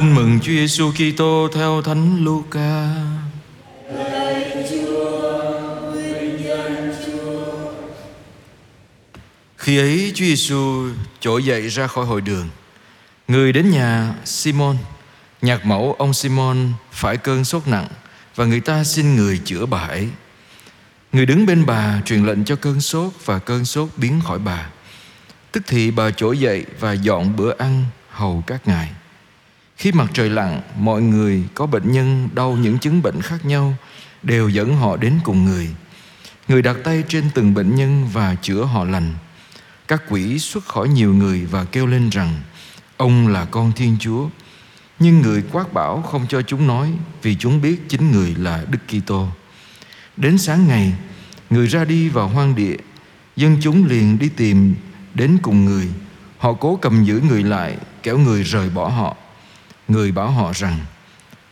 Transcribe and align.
Tin 0.00 0.14
mừng 0.14 0.40
Chúa 0.40 0.52
Giêsu 0.52 0.92
Kitô 0.92 1.48
theo 1.54 1.82
Thánh 1.82 2.24
Luca. 2.24 2.94
Khi 9.56 9.78
ấy 9.78 10.12
Chúa 10.14 10.24
Giêsu 10.24 10.88
trỗi 11.20 11.44
dậy 11.44 11.68
ra 11.68 11.86
khỏi 11.86 12.06
hội 12.06 12.20
đường. 12.20 12.48
Người 13.28 13.52
đến 13.52 13.70
nhà 13.70 14.14
Simon, 14.24 14.76
nhạc 15.42 15.66
mẫu 15.66 15.96
ông 15.98 16.14
Simon 16.14 16.72
phải 16.92 17.16
cơn 17.16 17.44
sốt 17.44 17.66
nặng 17.66 17.88
và 18.34 18.44
người 18.44 18.60
ta 18.60 18.84
xin 18.84 19.16
người 19.16 19.40
chữa 19.44 19.66
bà 19.66 19.80
ấy. 19.80 20.08
Người 21.12 21.26
đứng 21.26 21.46
bên 21.46 21.66
bà 21.66 22.00
truyền 22.04 22.24
lệnh 22.24 22.44
cho 22.44 22.56
cơn 22.56 22.80
sốt 22.80 23.12
và 23.24 23.38
cơn 23.38 23.64
sốt 23.64 23.88
biến 23.96 24.20
khỏi 24.24 24.38
bà. 24.38 24.68
Tức 25.52 25.62
thì 25.66 25.90
bà 25.90 26.10
trỗi 26.10 26.38
dậy 26.38 26.64
và 26.80 26.92
dọn 26.92 27.36
bữa 27.36 27.54
ăn 27.58 27.84
hầu 28.10 28.44
các 28.46 28.68
ngài. 28.68 28.90
Khi 29.76 29.92
mặt 29.92 30.10
trời 30.12 30.30
lặn, 30.30 30.60
mọi 30.78 31.02
người 31.02 31.42
có 31.54 31.66
bệnh 31.66 31.92
nhân 31.92 32.28
đau 32.34 32.52
những 32.52 32.78
chứng 32.78 33.02
bệnh 33.02 33.22
khác 33.22 33.44
nhau 33.44 33.74
đều 34.22 34.48
dẫn 34.48 34.76
họ 34.76 34.96
đến 34.96 35.18
cùng 35.24 35.44
người. 35.44 35.68
Người 36.48 36.62
đặt 36.62 36.76
tay 36.84 37.04
trên 37.08 37.24
từng 37.34 37.54
bệnh 37.54 37.74
nhân 37.74 38.08
và 38.12 38.36
chữa 38.42 38.64
họ 38.64 38.84
lành. 38.84 39.14
Các 39.88 40.02
quỷ 40.08 40.38
xuất 40.38 40.64
khỏi 40.64 40.88
nhiều 40.88 41.14
người 41.14 41.46
và 41.50 41.64
kêu 41.64 41.86
lên 41.86 42.08
rằng 42.08 42.40
Ông 42.96 43.28
là 43.28 43.44
con 43.44 43.72
Thiên 43.72 43.96
Chúa. 44.00 44.28
Nhưng 44.98 45.20
người 45.20 45.42
quát 45.52 45.72
bảo 45.72 46.02
không 46.02 46.26
cho 46.28 46.42
chúng 46.42 46.66
nói 46.66 46.92
vì 47.22 47.36
chúng 47.36 47.60
biết 47.60 47.88
chính 47.88 48.10
người 48.10 48.34
là 48.38 48.64
Đức 48.70 48.78
Kitô. 48.88 49.28
Đến 50.16 50.38
sáng 50.38 50.68
ngày, 50.68 50.92
người 51.50 51.66
ra 51.66 51.84
đi 51.84 52.08
vào 52.08 52.28
hoang 52.28 52.54
địa, 52.54 52.76
dân 53.36 53.56
chúng 53.60 53.86
liền 53.86 54.18
đi 54.18 54.28
tìm 54.28 54.74
đến 55.14 55.38
cùng 55.42 55.64
người. 55.64 55.88
Họ 56.38 56.52
cố 56.52 56.78
cầm 56.82 57.04
giữ 57.04 57.20
người 57.28 57.42
lại, 57.42 57.76
kéo 58.02 58.18
người 58.18 58.42
rời 58.42 58.70
bỏ 58.70 58.88
họ. 58.88 59.16
Người 59.88 60.12
bảo 60.12 60.30
họ 60.30 60.52
rằng, 60.54 60.78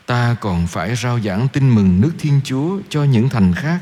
ta 0.07 0.37
còn 0.41 0.67
phải 0.67 0.97
rao 0.97 1.21
giảng 1.21 1.49
tin 1.49 1.75
mừng 1.75 2.01
nước 2.01 2.13
Thiên 2.19 2.41
Chúa 2.45 2.79
cho 2.89 3.05
những 3.05 3.29
thành 3.29 3.55
khác, 3.55 3.81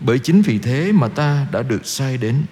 bởi 0.00 0.18
chính 0.18 0.42
vì 0.42 0.58
thế 0.58 0.92
mà 0.92 1.08
ta 1.08 1.46
đã 1.52 1.62
được 1.62 1.86
sai 1.86 2.16
đến. 2.16 2.42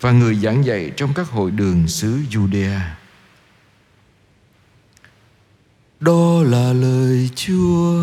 Và 0.00 0.10
người 0.10 0.34
giảng 0.34 0.64
dạy 0.64 0.90
trong 0.96 1.14
các 1.14 1.28
hội 1.28 1.50
đường 1.50 1.88
xứ 1.88 2.18
Judea. 2.30 2.80
Đó 6.00 6.42
là 6.42 6.72
lời 6.72 7.30
Chúa. 7.34 8.02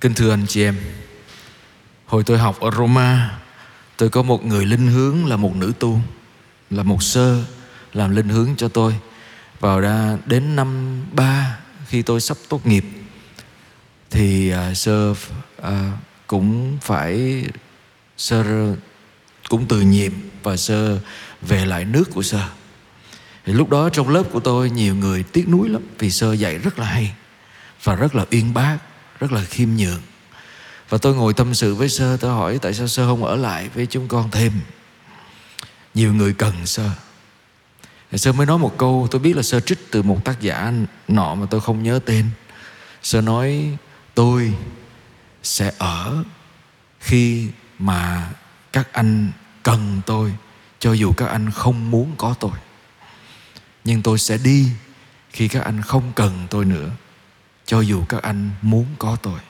Kính 0.00 0.14
thưa 0.14 0.30
anh 0.30 0.46
chị 0.48 0.62
em, 0.62 0.76
hồi 2.08 2.22
tôi 2.24 2.38
học 2.38 2.60
ở 2.60 2.70
Roma, 2.70 3.38
tôi 3.96 4.08
có 4.10 4.22
một 4.22 4.44
người 4.44 4.66
linh 4.66 4.86
hướng 4.86 5.26
là 5.26 5.36
một 5.36 5.56
nữ 5.56 5.72
tu, 5.78 6.00
là 6.70 6.82
một 6.82 7.02
sơ 7.02 7.44
làm 7.92 8.16
linh 8.16 8.28
hướng 8.28 8.48
cho 8.56 8.68
tôi. 8.68 8.94
Vào 9.60 9.80
ra 9.80 10.18
đến 10.26 10.56
năm 10.56 11.00
ba 11.12 11.58
khi 11.86 12.02
tôi 12.02 12.20
sắp 12.20 12.36
tốt 12.48 12.66
nghiệp 12.66 12.84
thì 14.10 14.52
uh, 14.54 14.76
sơ 14.76 15.10
uh, 15.10 15.66
cũng 16.26 16.78
phải 16.82 17.44
sơ 18.16 18.44
cũng 19.48 19.66
từ 19.68 19.80
nhiệm 19.80 20.12
và 20.42 20.56
sơ 20.56 20.98
về 21.42 21.66
lại 21.66 21.84
nước 21.84 22.04
của 22.14 22.22
sơ 22.22 22.48
thì 23.46 23.52
lúc 23.52 23.70
đó 23.70 23.88
trong 23.88 24.08
lớp 24.08 24.22
của 24.32 24.40
tôi 24.40 24.70
nhiều 24.70 24.94
người 24.94 25.22
tiếc 25.22 25.48
nuối 25.48 25.68
lắm 25.68 25.82
vì 25.98 26.10
sơ 26.10 26.32
dạy 26.32 26.58
rất 26.58 26.78
là 26.78 26.86
hay 26.86 27.14
và 27.82 27.94
rất 27.94 28.14
là 28.14 28.24
uyên 28.30 28.54
bác 28.54 28.78
rất 29.20 29.32
là 29.32 29.44
khiêm 29.44 29.68
nhường 29.76 30.00
và 30.88 30.98
tôi 30.98 31.14
ngồi 31.14 31.34
tâm 31.34 31.54
sự 31.54 31.74
với 31.74 31.88
sơ, 31.88 32.16
tôi 32.16 32.30
hỏi 32.30 32.58
tại 32.62 32.74
sao 32.74 32.88
sơ 32.88 33.06
không 33.06 33.24
ở 33.24 33.36
lại 33.36 33.68
với 33.68 33.86
chúng 33.86 34.08
con 34.08 34.30
thêm. 34.30 34.52
Nhiều 35.94 36.14
người 36.14 36.32
cần 36.32 36.66
sơ. 36.66 36.90
Thì 38.10 38.18
sơ 38.18 38.32
mới 38.32 38.46
nói 38.46 38.58
một 38.58 38.74
câu, 38.78 39.08
tôi 39.10 39.20
biết 39.20 39.36
là 39.36 39.42
sơ 39.42 39.60
trích 39.60 39.90
từ 39.90 40.02
một 40.02 40.24
tác 40.24 40.40
giả 40.40 40.72
nọ 41.08 41.34
mà 41.34 41.46
tôi 41.50 41.60
không 41.60 41.82
nhớ 41.82 42.00
tên. 42.06 42.30
Sơ 43.02 43.20
nói, 43.20 43.76
tôi 44.14 44.54
sẽ 45.42 45.72
ở 45.78 46.24
khi 47.00 47.48
mà 47.78 48.30
các 48.72 48.92
anh 48.92 49.32
cần 49.62 50.00
tôi, 50.06 50.32
cho 50.78 50.92
dù 50.92 51.12
các 51.12 51.26
anh 51.26 51.50
không 51.50 51.90
muốn 51.90 52.14
có 52.16 52.34
tôi. 52.40 52.52
Nhưng 53.84 54.02
tôi 54.02 54.18
sẽ 54.18 54.38
đi 54.38 54.68
khi 55.30 55.48
các 55.48 55.64
anh 55.64 55.82
không 55.82 56.12
cần 56.14 56.46
tôi 56.50 56.64
nữa, 56.64 56.90
cho 57.66 57.80
dù 57.80 58.04
các 58.08 58.22
anh 58.22 58.50
muốn 58.62 58.86
có 58.98 59.16
tôi 59.22 59.40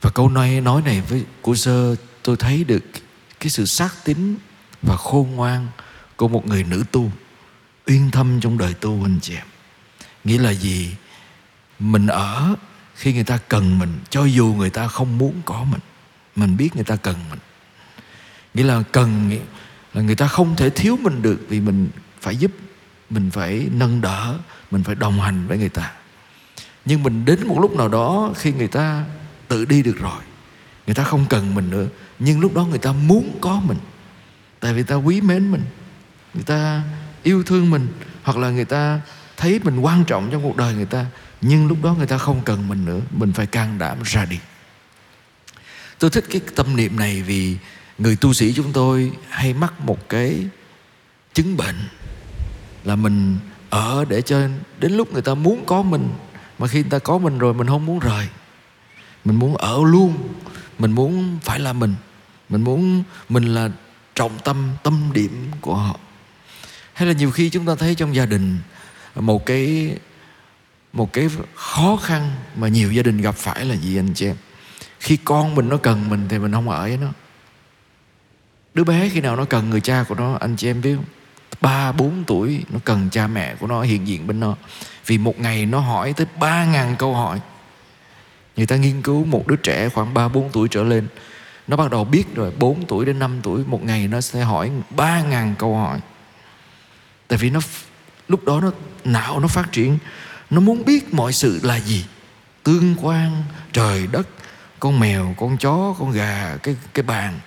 và 0.00 0.10
câu 0.10 0.28
nói 0.28 0.60
nói 0.60 0.82
này 0.82 1.00
với 1.00 1.24
của 1.42 1.54
sơ, 1.54 1.96
tôi 2.22 2.36
thấy 2.36 2.64
được 2.64 2.84
cái 3.40 3.50
sự 3.50 3.66
xác 3.66 4.04
tín 4.04 4.36
và 4.82 4.96
khôn 4.96 5.30
ngoan 5.30 5.66
của 6.16 6.28
một 6.28 6.46
người 6.46 6.64
nữ 6.64 6.84
tu 6.92 7.12
uyên 7.86 8.10
thâm 8.10 8.40
trong 8.40 8.58
đời 8.58 8.74
tu 8.74 9.04
anh 9.04 9.18
chị 9.22 9.34
em. 9.34 9.46
Nghĩa 10.24 10.38
là 10.38 10.50
gì? 10.50 10.96
Mình 11.78 12.06
ở 12.06 12.54
khi 12.94 13.12
người 13.12 13.24
ta 13.24 13.38
cần 13.48 13.78
mình, 13.78 13.98
cho 14.10 14.24
dù 14.24 14.54
người 14.58 14.70
ta 14.70 14.88
không 14.88 15.18
muốn 15.18 15.34
có 15.44 15.64
mình 15.64 15.80
mình 16.36 16.56
biết 16.56 16.76
người 16.76 16.84
ta 16.84 16.96
cần 16.96 17.16
mình. 17.30 17.38
Nghĩa 18.54 18.64
là 18.64 18.82
cần 18.92 19.38
là 19.94 20.02
người 20.02 20.14
ta 20.14 20.26
không 20.26 20.56
thể 20.56 20.70
thiếu 20.70 20.98
mình 21.02 21.22
được 21.22 21.40
vì 21.48 21.60
mình 21.60 21.88
phải 22.20 22.36
giúp, 22.36 22.50
mình 23.10 23.30
phải 23.30 23.68
nâng 23.72 24.00
đỡ, 24.00 24.38
mình 24.70 24.82
phải 24.82 24.94
đồng 24.94 25.20
hành 25.20 25.46
với 25.46 25.58
người 25.58 25.68
ta. 25.68 25.92
Nhưng 26.84 27.02
mình 27.02 27.24
đến 27.24 27.46
một 27.46 27.58
lúc 27.60 27.76
nào 27.76 27.88
đó 27.88 28.32
khi 28.36 28.52
người 28.52 28.68
ta 28.68 29.04
tự 29.50 29.64
đi 29.64 29.82
được 29.82 29.98
rồi. 30.00 30.22
Người 30.86 30.94
ta 30.94 31.04
không 31.04 31.26
cần 31.28 31.54
mình 31.54 31.70
nữa. 31.70 31.86
Nhưng 32.18 32.40
lúc 32.40 32.54
đó 32.54 32.64
người 32.64 32.78
ta 32.78 32.92
muốn 32.92 33.38
có 33.40 33.60
mình. 33.64 33.78
Tại 34.60 34.74
vì 34.74 34.82
ta 34.82 34.94
quý 34.94 35.20
mến 35.20 35.50
mình. 35.52 35.62
Người 36.34 36.44
ta 36.44 36.82
yêu 37.22 37.42
thương 37.42 37.70
mình. 37.70 37.88
Hoặc 38.22 38.38
là 38.38 38.50
người 38.50 38.64
ta 38.64 39.00
thấy 39.36 39.60
mình 39.64 39.80
quan 39.80 40.04
trọng 40.04 40.28
trong 40.32 40.42
cuộc 40.42 40.56
đời 40.56 40.74
người 40.74 40.84
ta. 40.84 41.06
Nhưng 41.40 41.68
lúc 41.68 41.78
đó 41.82 41.94
người 41.94 42.06
ta 42.06 42.18
không 42.18 42.42
cần 42.44 42.68
mình 42.68 42.84
nữa. 42.84 43.00
Mình 43.10 43.32
phải 43.32 43.46
can 43.46 43.78
đảm 43.78 43.98
ra 44.04 44.24
đi. 44.24 44.38
Tôi 45.98 46.10
thích 46.10 46.24
cái 46.30 46.40
tâm 46.54 46.76
niệm 46.76 46.96
này 46.96 47.22
vì 47.22 47.56
người 47.98 48.16
tu 48.16 48.32
sĩ 48.32 48.52
chúng 48.52 48.72
tôi 48.72 49.12
hay 49.28 49.54
mắc 49.54 49.80
một 49.80 50.08
cái 50.08 50.46
chứng 51.34 51.56
bệnh 51.56 51.76
là 52.84 52.96
mình 52.96 53.38
ở 53.70 54.04
để 54.08 54.22
cho 54.22 54.48
đến 54.78 54.92
lúc 54.92 55.12
người 55.12 55.22
ta 55.22 55.34
muốn 55.34 55.64
có 55.66 55.82
mình. 55.82 56.08
Mà 56.58 56.66
khi 56.68 56.80
người 56.80 56.90
ta 56.90 56.98
có 56.98 57.18
mình 57.18 57.38
rồi, 57.38 57.54
mình 57.54 57.66
không 57.66 57.86
muốn 57.86 57.98
rời 57.98 58.28
mình 59.24 59.36
muốn 59.36 59.56
ở 59.56 59.78
luôn. 59.84 60.16
Mình 60.78 60.92
muốn 60.92 61.38
phải 61.42 61.60
là 61.60 61.72
mình. 61.72 61.94
Mình 62.48 62.62
muốn 62.62 63.02
mình 63.28 63.54
là 63.54 63.68
trọng 64.14 64.38
tâm 64.44 64.68
tâm 64.82 65.10
điểm 65.12 65.50
của 65.60 65.74
họ. 65.74 65.96
Hay 66.92 67.08
là 67.08 67.14
nhiều 67.14 67.30
khi 67.30 67.50
chúng 67.50 67.66
ta 67.66 67.74
thấy 67.74 67.94
trong 67.94 68.14
gia 68.14 68.26
đình 68.26 68.58
một 69.14 69.46
cái 69.46 69.96
một 70.92 71.12
cái 71.12 71.28
khó 71.54 71.98
khăn 72.02 72.30
mà 72.56 72.68
nhiều 72.68 72.92
gia 72.92 73.02
đình 73.02 73.20
gặp 73.20 73.34
phải 73.34 73.64
là 73.64 73.74
gì 73.74 73.98
anh 73.98 74.14
chị 74.14 74.26
em? 74.26 74.36
Khi 75.00 75.16
con 75.16 75.54
mình 75.54 75.68
nó 75.68 75.76
cần 75.76 76.10
mình 76.10 76.26
thì 76.28 76.38
mình 76.38 76.52
không 76.52 76.68
ở 76.68 76.80
với 76.80 76.96
nó. 76.96 77.08
Đứa 78.74 78.84
bé 78.84 79.08
khi 79.08 79.20
nào 79.20 79.36
nó 79.36 79.44
cần 79.44 79.70
người 79.70 79.80
cha 79.80 80.04
của 80.08 80.14
nó, 80.14 80.36
anh 80.40 80.56
chị 80.56 80.70
em 80.70 80.82
biết 80.82 80.94
không? 80.96 81.04
Ba, 81.60 81.92
bốn 81.92 82.24
tuổi, 82.26 82.64
nó 82.70 82.78
cần 82.84 83.10
cha 83.10 83.26
mẹ 83.26 83.54
của 83.54 83.66
nó 83.66 83.82
hiện 83.82 84.08
diện 84.08 84.26
bên 84.26 84.40
nó. 84.40 84.56
Vì 85.06 85.18
một 85.18 85.40
ngày 85.40 85.66
nó 85.66 85.80
hỏi 85.80 86.12
tới 86.12 86.26
ba 86.40 86.64
ngàn 86.64 86.96
câu 86.98 87.14
hỏi 87.14 87.40
người 88.60 88.66
ta 88.66 88.76
nghiên 88.76 89.02
cứu 89.02 89.24
một 89.24 89.46
đứa 89.46 89.56
trẻ 89.56 89.88
khoảng 89.88 90.14
ba 90.14 90.28
bốn 90.28 90.50
tuổi 90.52 90.68
trở 90.68 90.82
lên. 90.82 91.08
Nó 91.66 91.76
bắt 91.76 91.90
đầu 91.90 92.04
biết 92.04 92.34
rồi 92.34 92.52
4 92.58 92.86
tuổi 92.86 93.04
đến 93.04 93.18
5 93.18 93.40
tuổi, 93.42 93.64
một 93.66 93.84
ngày 93.84 94.08
nó 94.08 94.20
sẽ 94.20 94.40
hỏi 94.40 94.70
ba 94.96 95.22
ngàn 95.22 95.54
câu 95.58 95.76
hỏi. 95.76 96.00
Tại 97.28 97.38
vì 97.38 97.50
nó 97.50 97.60
lúc 98.28 98.44
đó 98.44 98.60
nó, 98.60 98.70
não 99.04 99.40
nó 99.40 99.48
phát 99.48 99.72
triển. 99.72 99.98
Nó 100.50 100.60
muốn 100.60 100.84
biết 100.84 101.14
mọi 101.14 101.32
sự 101.32 101.60
là 101.62 101.80
gì? 101.80 102.04
Tương 102.62 102.94
quan, 103.02 103.42
trời 103.72 104.06
đất, 104.12 104.28
con 104.80 105.00
mèo, 105.00 105.34
con 105.38 105.56
chó, 105.58 105.94
con 105.98 106.12
gà, 106.12 106.56
cái 106.62 106.76
cái 106.94 107.02
bàn. 107.02 107.40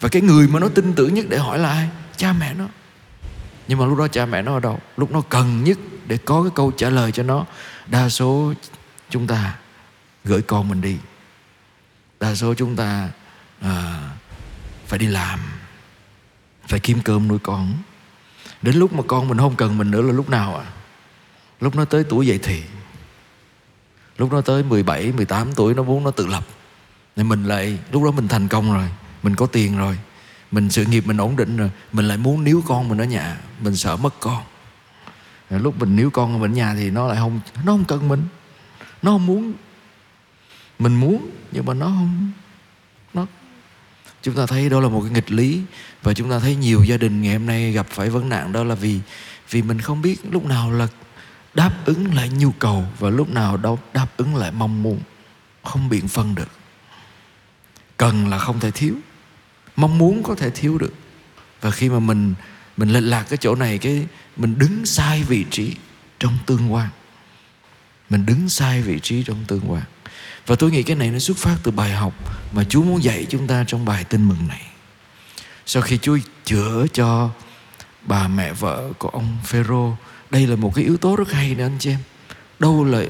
Và 0.00 0.08
cái 0.08 0.22
người 0.22 0.48
mà 0.48 0.60
nó 0.60 0.68
tin 0.68 0.92
tưởng 0.92 1.14
nhất 1.14 1.26
để 1.28 1.38
hỏi 1.38 1.58
là 1.58 1.68
ai? 1.68 1.88
Cha 2.16 2.32
mẹ 2.32 2.54
nó. 2.54 2.68
Nhưng 3.68 3.78
mà 3.78 3.86
lúc 3.86 3.98
đó 3.98 4.08
cha 4.08 4.26
mẹ 4.26 4.42
nó 4.42 4.54
ở 4.54 4.60
đâu? 4.60 4.78
Lúc 4.96 5.12
nó 5.12 5.20
cần 5.20 5.64
nhất 5.64 5.78
để 6.06 6.18
có 6.24 6.42
cái 6.42 6.52
câu 6.54 6.70
trả 6.70 6.90
lời 6.90 7.12
cho 7.12 7.22
nó. 7.22 7.46
Đa 7.86 8.08
số 8.08 8.52
chúng 9.10 9.26
ta 9.26 9.54
gửi 10.28 10.42
con 10.42 10.68
mình 10.68 10.80
đi. 10.80 10.96
Đa 12.20 12.34
số 12.34 12.54
chúng 12.54 12.76
ta 12.76 13.08
à, 13.60 14.00
phải 14.86 14.98
đi 14.98 15.06
làm 15.06 15.40
phải 16.68 16.80
kiếm 16.80 16.98
cơm 17.04 17.28
nuôi 17.28 17.38
con. 17.42 17.72
Đến 18.62 18.76
lúc 18.76 18.92
mà 18.92 19.02
con 19.06 19.28
mình 19.28 19.38
không 19.38 19.56
cần 19.56 19.78
mình 19.78 19.90
nữa 19.90 20.02
là 20.02 20.12
lúc 20.12 20.30
nào 20.30 20.56
à? 20.56 20.66
Lúc 21.60 21.76
nó 21.76 21.84
tới 21.84 22.04
tuổi 22.04 22.26
dậy 22.26 22.38
thì. 22.42 22.62
Lúc 24.18 24.32
nó 24.32 24.40
tới 24.40 24.62
17, 24.62 25.12
18 25.12 25.54
tuổi 25.54 25.74
nó 25.74 25.82
muốn 25.82 26.04
nó 26.04 26.10
tự 26.10 26.26
lập. 26.26 26.44
Thì 27.16 27.22
mình 27.22 27.44
lại 27.44 27.78
lúc 27.92 28.04
đó 28.04 28.10
mình 28.10 28.28
thành 28.28 28.48
công 28.48 28.72
rồi 28.72 28.88
mình 29.22 29.36
có 29.36 29.46
tiền 29.46 29.78
rồi 29.78 29.98
mình 30.50 30.70
sự 30.70 30.84
nghiệp 30.84 31.06
mình 31.06 31.16
ổn 31.16 31.36
định 31.36 31.56
rồi 31.56 31.70
mình 31.92 32.08
lại 32.08 32.16
muốn 32.16 32.44
níu 32.44 32.62
con 32.66 32.88
mình 32.88 32.98
ở 32.98 33.04
nhà 33.04 33.36
mình 33.60 33.76
sợ 33.76 33.96
mất 33.96 34.14
con. 34.20 34.42
Lúc 35.50 35.78
mình 35.78 35.96
níu 35.96 36.10
con 36.10 36.40
mình 36.40 36.52
ở 36.52 36.54
nhà 36.54 36.74
thì 36.74 36.90
nó 36.90 37.06
lại 37.06 37.16
không 37.16 37.40
nó 37.64 37.72
không 37.72 37.84
cần 37.84 38.08
mình 38.08 38.22
nó 39.02 39.10
không 39.10 39.26
muốn 39.26 39.52
mình 40.78 40.94
muốn, 40.94 41.30
nhưng 41.52 41.66
mà 41.66 41.74
nó 41.74 41.86
không, 41.86 42.32
nó 43.14 43.26
chúng 44.22 44.34
ta 44.34 44.46
thấy 44.46 44.68
đó 44.68 44.80
là 44.80 44.88
một 44.88 45.00
cái 45.00 45.10
nghịch 45.10 45.30
lý, 45.32 45.62
và 46.02 46.14
chúng 46.14 46.30
ta 46.30 46.38
thấy 46.38 46.56
nhiều 46.56 46.84
gia 46.84 46.96
đình 46.96 47.22
ngày 47.22 47.32
hôm 47.32 47.46
nay 47.46 47.72
gặp 47.72 47.86
phải 47.90 48.10
vấn 48.10 48.28
nạn 48.28 48.52
đó 48.52 48.64
là 48.64 48.74
vì 48.74 49.00
vì 49.50 49.62
mình 49.62 49.80
không 49.80 50.02
biết 50.02 50.16
lúc 50.30 50.44
nào 50.44 50.72
là 50.72 50.88
đáp 51.54 51.72
ứng 51.84 52.14
lại 52.14 52.28
nhu 52.28 52.52
cầu 52.52 52.86
và 52.98 53.10
lúc 53.10 53.30
nào 53.30 53.56
đâu 53.56 53.78
đáp 53.92 54.06
ứng 54.16 54.36
lại 54.36 54.52
mong 54.52 54.82
muốn, 54.82 55.00
không 55.62 55.88
biện 55.88 56.08
phân 56.08 56.34
được. 56.34 56.48
Cần 57.96 58.28
là 58.28 58.38
không 58.38 58.60
thể 58.60 58.70
thiếu, 58.70 58.94
mong 59.76 59.98
muốn 59.98 60.22
có 60.22 60.34
thể 60.34 60.50
thiếu 60.50 60.78
được. 60.78 60.94
Và 61.60 61.70
khi 61.70 61.88
mà 61.88 61.98
mình 61.98 62.34
mình 62.76 62.88
lệch 62.88 63.02
lạc 63.02 63.22
cái 63.22 63.36
chỗ 63.36 63.54
này, 63.54 63.78
cái 63.78 64.06
mình 64.36 64.58
đứng 64.58 64.86
sai 64.86 65.22
vị 65.22 65.44
trí 65.50 65.74
trong 66.18 66.38
tương 66.46 66.72
quan. 66.72 66.88
Mình 68.10 68.26
đứng 68.26 68.48
sai 68.48 68.82
vị 68.82 68.98
trí 69.02 69.22
trong 69.22 69.44
tương 69.48 69.70
quan 69.70 69.82
và 70.48 70.56
tôi 70.56 70.70
nghĩ 70.70 70.82
cái 70.82 70.96
này 70.96 71.10
nó 71.10 71.18
xuất 71.18 71.36
phát 71.36 71.56
từ 71.62 71.70
bài 71.70 71.90
học 71.90 72.14
mà 72.52 72.64
Chúa 72.64 72.82
muốn 72.82 73.02
dạy 73.02 73.26
chúng 73.28 73.46
ta 73.46 73.64
trong 73.66 73.84
bài 73.84 74.04
tin 74.04 74.28
mừng 74.28 74.48
này. 74.48 74.62
Sau 75.66 75.82
khi 75.82 75.98
Chúa 75.98 76.18
chữa 76.44 76.86
cho 76.92 77.30
bà 78.02 78.28
mẹ 78.28 78.52
vợ 78.52 78.92
của 78.98 79.08
ông 79.08 79.38
Phêrô, 79.44 79.96
đây 80.30 80.46
là 80.46 80.56
một 80.56 80.74
cái 80.74 80.84
yếu 80.84 80.96
tố 80.96 81.16
rất 81.16 81.32
hay 81.32 81.54
nè 81.54 81.64
anh 81.64 81.76
chị 81.78 81.90
em. 81.90 81.98
Đâu 82.58 82.84
là 82.84 83.04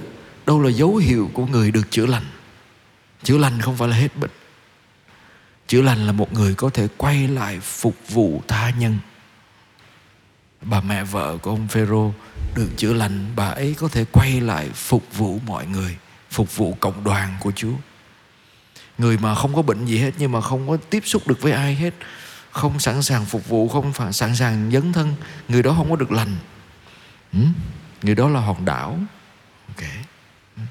đâu 0.46 0.62
là 0.62 0.70
dấu 0.70 0.96
hiệu 0.96 1.31
của 1.32 1.46
người 1.46 1.70
được 1.70 1.90
chữa 1.90 2.06
lành? 2.06 2.25
Chữa 3.23 3.38
lành 3.38 3.61
không 3.61 3.76
phải 3.76 3.88
là 3.88 3.96
hết 3.96 4.17
bệnh. 4.17 4.31
Chữa 5.69 5.82
lành 5.82 6.06
là 6.06 6.12
một 6.12 6.32
người 6.32 6.55
có 6.55 6.70
thể 6.70 6.88
quay 6.96 7.29
lại 7.29 7.61
phục 7.61 7.96
vụ 8.08 8.43
tha 8.49 8.70
nhân. 8.70 8.99
Bà 10.62 10.81
mẹ 10.81 11.05
vợ 11.05 11.37
của 11.43 11.50
ông 11.50 11.69
Phêrô 11.69 12.12
được 12.55 12.69
chữa 12.76 12.93
lành, 12.93 13.32
bà 13.37 13.46
ấy 13.46 13.75
có 13.79 13.88
thể 13.88 14.05
quay 14.12 14.40
lại 14.40 14.69
phục 14.75 15.05
vụ 15.17 15.38
mọi 15.46 15.67
người 15.67 15.96
phục 16.30 16.56
vụ 16.56 16.76
cộng 16.80 17.04
đoàn 17.04 17.36
của 17.40 17.52
Chúa. 17.52 17.72
Người 18.98 19.19
mà 19.19 19.34
không 19.34 19.54
có 19.54 19.62
bệnh 19.62 19.86
gì 19.86 19.98
hết, 19.98 20.10
nhưng 20.19 20.32
mà 20.32 20.40
không 20.40 20.69
có 20.69 20.76
tiếp 20.76 21.02
xúc 21.06 21.28
được 21.28 21.42
với 21.42 21.52
ai 21.52 21.75
hết, 21.75 21.94
không 22.50 22.80
sẵn 22.80 23.02
sàng 23.02 23.25
phục 23.25 23.48
vụ, 23.48 23.69
không 23.69 23.92
sẵn 24.12 24.36
sàng 24.36 24.70
dấn 24.72 24.92
thân, 24.92 25.14
người 25.48 25.62
đó 25.62 25.75
không 25.76 25.90
có 25.90 25.96
được 25.96 26.12
lành. 26.12 26.36
Ừ? 27.32 27.38
người 28.02 28.14
đó 28.14 28.28
là 28.28 28.40
hòn 28.40 28.64
đảo. 28.64 28.98
Ok. 29.69 29.88
Ừ. 30.56 30.62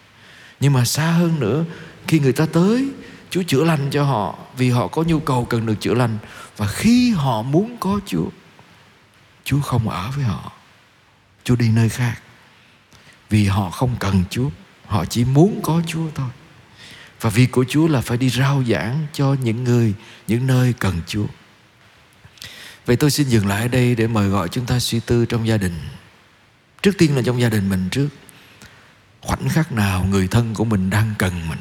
Nhưng 0.60 0.74
mà 0.74 0.86
xa 0.86 1.12
hơn 1.12 1.40
nữa, 1.40 1.64
khi 2.08 2.20
người 2.20 2.34
ta 2.34 2.46
tới, 2.54 2.90
Chúa 3.30 3.44
chữa 3.48 3.64
lành 3.64 3.90
cho 3.92 4.04
họ, 4.04 4.36
vì 4.58 4.70
họ 4.70 4.88
có 4.88 5.04
nhu 5.04 5.20
cầu 5.20 5.46
cần 5.46 5.66
được 5.66 5.76
chữa 5.80 5.94
lành, 5.94 6.18
và 6.58 6.68
khi 6.68 7.12
họ 7.12 7.42
muốn 7.42 7.78
có 7.80 8.00
Chúa 8.06 8.30
Chúa 9.44 9.62
không 9.62 9.90
ở 9.90 10.12
với 10.16 10.24
họ. 10.24 10.52
Chúa 11.44 11.56
đi 11.56 11.70
nơi 11.70 11.90
khác, 11.90 12.22
vì 13.30 13.46
họ 13.46 13.70
không 13.70 13.96
cần 14.00 14.24
Chúa 14.30 14.50
họ 14.88 15.06
chỉ 15.06 15.26
muốn 15.26 15.60
có 15.64 15.82
Chúa 15.88 16.10
thôi. 16.16 16.30
Và 17.22 17.30
việc 17.30 17.52
của 17.52 17.66
Chúa 17.70 17.88
là 17.88 18.02
phải 18.02 18.18
đi 18.18 18.30
rao 18.30 18.64
giảng 18.64 19.08
cho 19.14 19.34
những 19.34 19.64
người, 19.64 19.94
những 20.28 20.48
nơi 20.48 20.74
cần 20.80 21.02
Chúa. 21.08 21.26
Vậy 22.86 22.96
tôi 22.96 23.12
xin 23.12 23.28
dừng 23.28 23.48
lại 23.48 23.62
ở 23.62 23.68
đây 23.68 23.96
để 23.96 24.08
mời 24.08 24.30
gọi 24.30 24.50
chúng 24.50 24.66
ta 24.66 24.80
suy 24.80 25.00
tư 25.00 25.26
trong 25.26 25.48
gia 25.48 25.58
đình. 25.58 25.80
Trước 26.82 26.98
tiên 26.98 27.16
là 27.16 27.22
trong 27.26 27.42
gia 27.42 27.50
đình 27.50 27.70
mình 27.70 27.90
trước. 27.92 28.10
Khoảnh 29.22 29.50
khắc 29.50 29.72
nào 29.72 30.04
người 30.04 30.28
thân 30.28 30.54
của 30.54 30.66
mình 30.66 30.90
đang 30.90 31.14
cần 31.18 31.50
mình? 31.50 31.60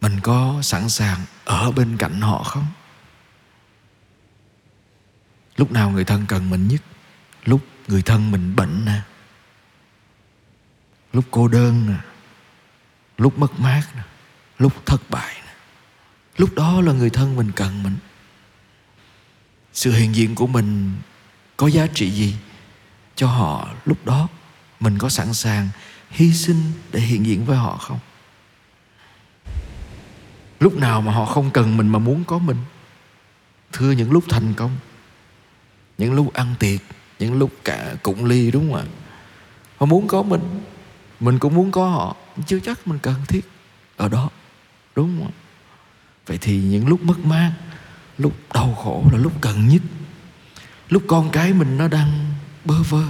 Mình 0.00 0.20
có 0.22 0.58
sẵn 0.62 0.88
sàng 0.88 1.20
ở 1.44 1.72
bên 1.72 1.96
cạnh 1.96 2.20
họ 2.20 2.42
không? 2.42 2.66
Lúc 5.56 5.72
nào 5.72 5.90
người 5.90 6.04
thân 6.04 6.26
cần 6.28 6.50
mình 6.50 6.68
nhất? 6.68 6.82
Lúc 7.44 7.60
người 7.88 8.02
thân 8.02 8.30
mình 8.30 8.56
bệnh 8.56 8.84
nè? 8.84 9.00
Lúc 11.12 11.24
cô 11.30 11.48
đơn 11.48 11.86
nè, 11.88 11.96
lúc 13.18 13.38
mất 13.38 13.60
mát 13.60 13.82
nè, 13.96 14.02
lúc 14.58 14.86
thất 14.86 15.10
bại 15.10 15.34
nè, 15.44 15.52
lúc 16.36 16.54
đó 16.54 16.80
là 16.80 16.92
người 16.92 17.10
thân 17.10 17.36
mình 17.36 17.52
cần 17.56 17.82
mình. 17.82 17.96
Sự 19.72 19.92
hiện 19.92 20.14
diện 20.14 20.34
của 20.34 20.46
mình 20.46 20.92
có 21.56 21.66
giá 21.66 21.86
trị 21.94 22.10
gì 22.10 22.36
cho 23.16 23.26
họ 23.26 23.68
lúc 23.84 24.04
đó? 24.04 24.28
Mình 24.80 24.98
có 24.98 25.08
sẵn 25.08 25.34
sàng 25.34 25.68
hy 26.10 26.32
sinh 26.32 26.72
để 26.92 27.00
hiện 27.00 27.26
diện 27.26 27.44
với 27.44 27.56
họ 27.56 27.76
không? 27.76 27.98
Lúc 30.60 30.74
nào 30.74 31.00
mà 31.00 31.12
họ 31.12 31.24
không 31.24 31.50
cần 31.50 31.76
mình 31.76 31.88
mà 31.88 31.98
muốn 31.98 32.24
có 32.24 32.38
mình? 32.38 32.56
Thưa 33.72 33.90
những 33.90 34.12
lúc 34.12 34.24
thành 34.28 34.54
công, 34.54 34.76
những 35.98 36.12
lúc 36.12 36.34
ăn 36.34 36.54
tiệc, 36.58 36.80
những 37.18 37.38
lúc 37.38 37.50
cả 37.64 37.94
cụng 38.02 38.24
ly, 38.24 38.50
đúng 38.50 38.72
không 38.72 38.80
ạ? 38.80 38.84
Họ 39.76 39.86
muốn 39.86 40.08
có 40.08 40.22
mình 40.22 40.62
mình 41.22 41.38
cũng 41.38 41.54
muốn 41.54 41.70
có 41.70 41.88
họ, 41.88 42.16
chưa 42.46 42.60
chắc 42.60 42.88
mình 42.88 42.98
cần 43.02 43.14
thiết 43.28 43.50
ở 43.96 44.08
đó, 44.08 44.30
đúng 44.96 45.18
không 45.18 45.30
vậy 46.26 46.38
thì 46.40 46.60
những 46.60 46.88
lúc 46.88 47.02
mất 47.02 47.18
mát, 47.18 47.52
lúc 48.18 48.32
đau 48.54 48.74
khổ 48.74 49.04
là 49.12 49.18
lúc 49.18 49.32
cần 49.40 49.68
nhất. 49.68 49.82
Lúc 50.88 51.02
con 51.06 51.30
cái 51.30 51.52
mình 51.52 51.78
nó 51.78 51.88
đang 51.88 52.34
bơ 52.64 52.74
vơ, 52.88 53.02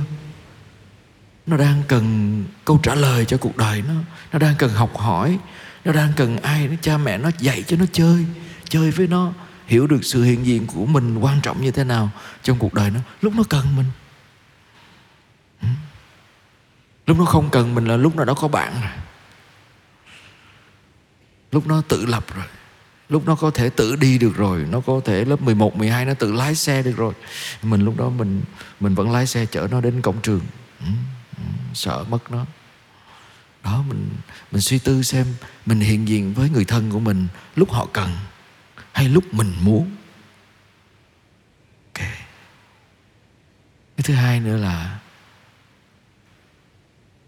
nó 1.46 1.56
đang 1.56 1.82
cần 1.88 2.44
câu 2.64 2.80
trả 2.82 2.94
lời 2.94 3.24
cho 3.24 3.36
cuộc 3.36 3.56
đời 3.56 3.82
nó 3.88 3.94
nó 4.32 4.38
đang 4.38 4.54
cần 4.58 4.70
học 4.70 4.96
hỏi, 4.96 5.38
nó 5.84 5.92
đang 5.92 6.12
cần 6.16 6.38
ai, 6.38 6.68
nó 6.68 6.74
cha 6.82 6.98
mẹ 6.98 7.18
nó 7.18 7.30
dạy 7.38 7.62
cho 7.62 7.76
nó 7.76 7.84
chơi 7.92 8.26
chơi 8.68 8.90
với 8.90 9.06
nó, 9.06 9.32
hiểu 9.66 9.86
được 9.86 10.04
sự 10.04 10.22
hiện 10.22 10.46
diện 10.46 10.66
của 10.66 10.86
mình 10.86 11.18
quan 11.18 11.40
trọng 11.40 11.62
như 11.62 11.70
thế 11.70 11.84
nào 11.84 12.10
trong 12.42 12.58
cuộc 12.58 12.74
đời 12.74 12.90
nó, 12.90 13.00
lúc 13.20 13.34
nó 13.36 13.42
cần 13.48 13.76
mình 13.76 13.86
ừ 15.62 15.68
lúc 17.06 17.18
nó 17.18 17.24
không 17.24 17.50
cần 17.50 17.74
mình 17.74 17.84
là 17.84 17.96
lúc 17.96 18.16
nào 18.16 18.24
đó 18.24 18.34
có 18.34 18.48
bạn 18.48 18.72
rồi. 18.80 18.90
Lúc 21.52 21.66
nó 21.66 21.82
tự 21.88 22.06
lập 22.06 22.24
rồi. 22.34 22.44
Lúc 23.08 23.26
nó 23.26 23.34
có 23.34 23.50
thể 23.50 23.70
tự 23.70 23.96
đi 23.96 24.18
được 24.18 24.36
rồi. 24.36 24.66
Nó 24.70 24.80
có 24.80 25.00
thể 25.04 25.24
lớp 25.24 25.40
11, 25.40 25.76
12 25.76 26.04
nó 26.04 26.14
tự 26.14 26.32
lái 26.32 26.54
xe 26.54 26.82
được 26.82 26.96
rồi. 26.96 27.14
Mình 27.62 27.84
lúc 27.84 27.96
đó 27.96 28.08
mình 28.08 28.42
mình 28.80 28.94
vẫn 28.94 29.10
lái 29.10 29.26
xe 29.26 29.46
chở 29.46 29.68
nó 29.70 29.80
đến 29.80 30.02
cổng 30.02 30.20
trường. 30.20 30.40
Ừ, 30.80 30.86
ừ, 31.36 31.42
sợ 31.74 32.04
mất 32.08 32.30
nó. 32.30 32.46
Đó 33.64 33.84
mình 33.88 34.08
mình 34.52 34.60
suy 34.60 34.78
tư 34.78 35.02
xem 35.02 35.26
mình 35.66 35.80
hiện 35.80 36.08
diện 36.08 36.34
với 36.34 36.50
người 36.50 36.64
thân 36.64 36.90
của 36.90 37.00
mình 37.00 37.28
lúc 37.56 37.72
họ 37.72 37.86
cần 37.92 38.10
hay 38.92 39.08
lúc 39.08 39.34
mình 39.34 39.52
muốn. 39.62 39.90
Okay. 41.94 42.16
cái 43.96 44.04
thứ 44.04 44.14
hai 44.14 44.40
nữa 44.40 44.56
là 44.56 44.98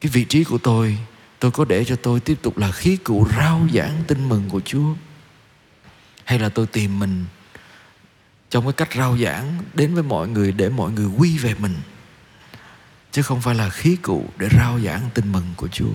cái 0.05 0.11
vị 0.11 0.25
trí 0.25 0.45
của 0.45 0.59
tôi 0.59 0.99
tôi 1.39 1.51
có 1.51 1.65
để 1.65 1.85
cho 1.85 1.97
tôi 1.97 2.21
tiếp 2.21 2.39
tục 2.43 2.59
là 2.59 2.73
khí 2.73 2.97
cụ 2.97 3.27
rao 3.37 3.69
giảng 3.75 4.03
tin 4.06 4.29
mừng 4.29 4.49
của 4.49 4.61
chúa. 4.61 4.95
Hay 6.25 6.39
là 6.39 6.49
tôi 6.49 6.67
tìm 6.67 6.99
mình 6.99 7.25
trong 8.50 8.64
cái 8.64 8.73
cách 8.73 8.88
rao 8.97 9.19
giảng 9.19 9.59
đến 9.75 9.95
với 9.95 10.02
mọi 10.02 10.28
người 10.28 10.52
để 10.52 10.69
mọi 10.69 10.93
người 10.93 11.07
quy 11.07 11.38
về 11.38 11.55
mình, 11.55 11.75
chứ 13.12 13.23
không 13.23 13.40
phải 13.40 13.55
là 13.55 13.71
khí 13.71 13.97
cụ 13.97 14.26
để 14.38 14.49
rao 14.57 14.81
giảng 14.81 15.11
tin 15.14 15.33
mừng 15.33 15.47
của 15.57 15.69
chúa. 15.69 15.95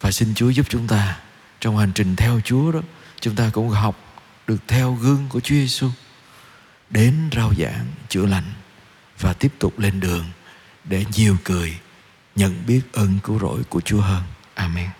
Và 0.00 0.10
xin 0.10 0.34
chúa 0.34 0.50
giúp 0.50 0.66
chúng 0.68 0.86
ta 0.86 1.20
trong 1.60 1.76
hành 1.76 1.92
trình 1.94 2.16
theo 2.16 2.40
chúa 2.44 2.72
đó, 2.72 2.80
chúng 3.20 3.34
ta 3.34 3.50
cũng 3.52 3.68
học 3.68 4.24
được 4.46 4.60
theo 4.68 4.92
gương 4.94 5.26
của 5.28 5.40
Chúa 5.40 5.54
Giêsu 5.54 5.88
đến 6.90 7.30
rao 7.36 7.52
giảng 7.58 7.86
chữa 8.08 8.26
lành 8.26 8.52
và 9.20 9.32
tiếp 9.32 9.52
tục 9.58 9.78
lên 9.78 10.00
đường 10.00 10.24
để 10.88 11.04
nhiều 11.16 11.36
người 11.48 11.76
nhận 12.36 12.62
biết 12.66 12.80
ơn 12.92 13.18
cứu 13.24 13.38
rỗi 13.38 13.62
của 13.68 13.80
Chúa 13.80 14.00
hơn. 14.00 14.22
Amen. 14.54 14.90